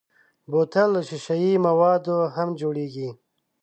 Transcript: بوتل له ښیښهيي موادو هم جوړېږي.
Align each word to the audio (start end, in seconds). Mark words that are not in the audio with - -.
بوتل 0.51 0.89
له 0.95 1.01
ښیښهيي 1.07 1.53
موادو 1.67 2.17
هم 2.35 2.49
جوړېږي. 2.61 3.09